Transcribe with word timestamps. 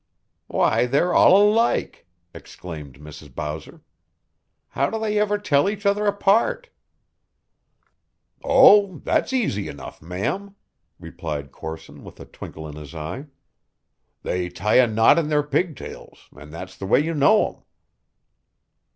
"Why, 0.47 0.87
they're 0.87 1.13
all 1.13 1.37
alike!" 1.51 2.07
exclaimed 2.33 2.95
Mrs. 2.99 3.35
Bowser. 3.35 3.81
"How 4.69 4.89
do 4.89 4.97
they 4.99 5.19
ever 5.19 5.37
tell 5.37 5.69
each 5.69 5.85
other 5.85 6.07
apart?" 6.07 6.69
"Oh, 8.43 8.97
that's 9.03 9.31
aisy 9.31 9.67
enough, 9.67 10.01
ma'am," 10.01 10.55
replied 10.99 11.51
Corson 11.51 12.03
with 12.03 12.19
a 12.19 12.25
twinkle 12.25 12.67
in 12.67 12.77
his 12.77 12.95
eye. 12.95 13.27
"They 14.23 14.49
tie 14.49 14.79
a 14.79 14.87
knot 14.87 15.19
in 15.19 15.29
their 15.29 15.43
pigtails, 15.43 16.29
and 16.35 16.51
that's 16.51 16.75
the 16.75 16.87
way 16.87 16.99
you 16.99 17.13
know 17.13 17.47
'em." 17.47 17.63